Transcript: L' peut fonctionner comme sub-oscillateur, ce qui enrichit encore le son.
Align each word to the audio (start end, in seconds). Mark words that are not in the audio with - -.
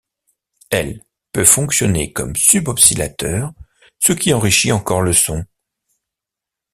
L' 0.71 1.03
peut 1.31 1.45
fonctionner 1.45 2.11
comme 2.11 2.35
sub-oscillateur, 2.35 3.53
ce 3.99 4.13
qui 4.13 4.33
enrichit 4.33 4.71
encore 4.71 5.03
le 5.03 5.13
son. 5.13 5.45